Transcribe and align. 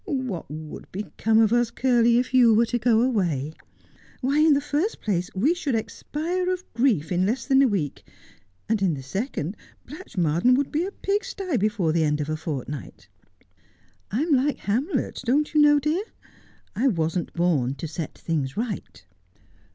What 0.05 0.49
would 0.49 0.91
become 0.91 1.37
of 1.37 1.53
us, 1.53 1.69
Curly, 1.69 2.17
if 2.17 2.33
you 2.33 2.55
were 2.55 2.65
to 2.65 2.79
go 2.79 3.01
away? 3.01 3.53
Why, 4.19 4.39
in 4.39 4.55
the 4.55 4.59
first 4.59 4.99
place 4.99 5.29
we 5.35 5.53
should 5.53 5.75
expire 5.75 6.49
of 6.51 6.63
grief 6.73 7.11
in 7.11 7.23
less 7.27 7.45
than 7.45 7.61
a 7.61 7.67
week, 7.67 8.03
and 8.67 8.81
in 8.81 8.95
the 8.95 9.03
second 9.03 9.55
Blatchmar 9.85 10.41
dean 10.41 10.55
would 10.55 10.71
be 10.71 10.85
a 10.85 10.91
pigsty 10.91 11.55
before 11.57 11.91
the 11.93 12.03
end 12.03 12.19
of 12.19 12.29
a 12.29 12.35
fortnight. 12.35 13.09
I 14.09 14.23
am 14.23 14.33
like 14.33 14.57
Hamlet, 14.57 15.21
don't 15.23 15.53
you 15.53 15.61
know, 15.61 15.77
dear? 15.79 16.03
I 16.75 16.87
wasn't 16.87 17.33
born 17.33 17.75
to 17.75 17.87
set 17.87 18.17
things 18.17 18.57
right.' 18.57 19.05